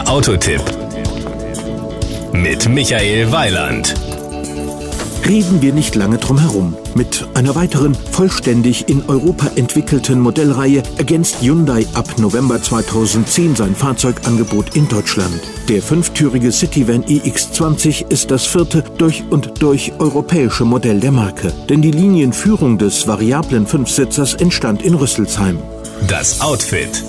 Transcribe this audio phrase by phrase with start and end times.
[0.00, 0.62] Der Autotipp
[2.32, 3.94] mit Michael Weiland.
[5.28, 6.74] Reden wir nicht lange drum herum.
[6.94, 14.74] Mit einer weiteren vollständig in Europa entwickelten Modellreihe ergänzt Hyundai ab November 2010 sein Fahrzeugangebot
[14.74, 15.38] in Deutschland.
[15.68, 21.52] Der fünftürige Cityvan iX20 ist das vierte durch und durch europäische Modell der Marke.
[21.68, 25.58] Denn die Linienführung des variablen Fünfsitzers entstand in Rüsselsheim.
[26.08, 27.04] Das Outfit.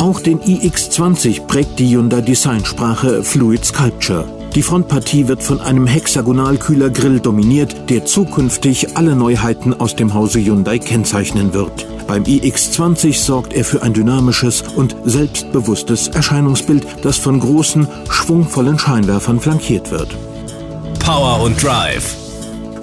[0.00, 4.24] Auch den iX20 prägt die Hyundai Designsprache Fluid Sculpture.
[4.54, 10.78] Die Frontpartie wird von einem Hexagonalkühlergrill dominiert, der zukünftig alle Neuheiten aus dem Hause Hyundai
[10.78, 11.86] kennzeichnen wird.
[12.06, 19.38] Beim iX20 sorgt er für ein dynamisches und selbstbewusstes Erscheinungsbild, das von großen, schwungvollen Scheinwerfern
[19.38, 20.16] flankiert wird.
[20.98, 22.19] Power und Drive.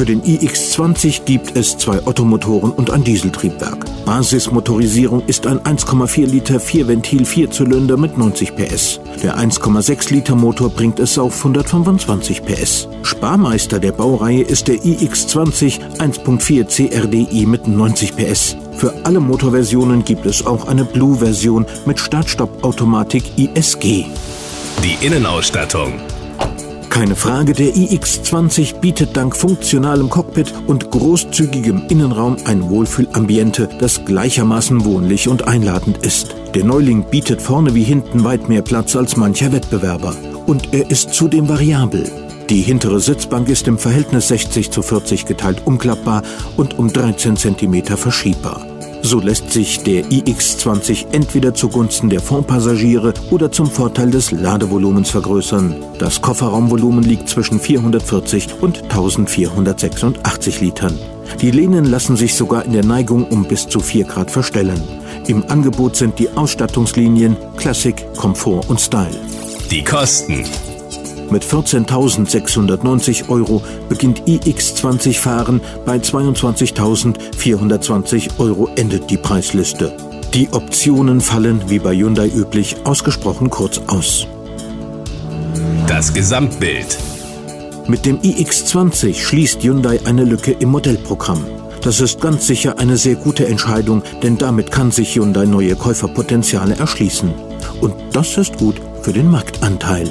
[0.00, 3.84] Für den iX20 gibt es zwei Ottomotoren und ein Dieseltriebwerk.
[4.06, 8.98] Basismotorisierung ist ein 1,4 Liter Vierventil-Vierzylinder mit 90 PS.
[9.22, 12.88] Der 1,6 Liter Motor bringt es auf 125 PS.
[13.02, 18.56] Sparmeister der Baureihe ist der iX20 1.4 CRDI mit 90 PS.
[18.78, 24.06] Für alle Motorversionen gibt es auch eine Blue-Version mit Start-Stopp-Automatik ISG.
[24.82, 26.00] Die Innenausstattung.
[26.90, 34.84] Keine Frage, der iX20 bietet dank funktionalem Cockpit und großzügigem Innenraum ein Wohlfühlambiente, das gleichermaßen
[34.84, 36.34] wohnlich und einladend ist.
[36.54, 40.14] Der Neuling bietet vorne wie hinten weit mehr Platz als mancher Wettbewerber.
[40.46, 42.10] Und er ist zudem variabel.
[42.50, 46.22] Die hintere Sitzbank ist im Verhältnis 60 zu 40 geteilt umklappbar
[46.56, 48.66] und um 13 cm verschiebbar.
[49.02, 55.76] So lässt sich der iX20 entweder zugunsten der Fondpassagiere oder zum Vorteil des Ladevolumens vergrößern.
[55.98, 60.98] Das Kofferraumvolumen liegt zwischen 440 und 1486 Litern.
[61.40, 64.82] Die Lehnen lassen sich sogar in der Neigung um bis zu 4 Grad verstellen.
[65.26, 69.16] Im Angebot sind die Ausstattungslinien Classic, Komfort und Style.
[69.70, 70.44] Die Kosten.
[71.30, 79.96] Mit 14.690 Euro beginnt iX20 Fahren, bei 22.420 Euro endet die Preisliste.
[80.34, 84.26] Die Optionen fallen, wie bei Hyundai üblich, ausgesprochen kurz aus.
[85.86, 86.98] Das Gesamtbild.
[87.86, 91.44] Mit dem iX20 schließt Hyundai eine Lücke im Modellprogramm.
[91.82, 96.76] Das ist ganz sicher eine sehr gute Entscheidung, denn damit kann sich Hyundai neue Käuferpotenziale
[96.76, 97.32] erschließen.
[97.80, 100.10] Und das ist gut für den Marktanteil.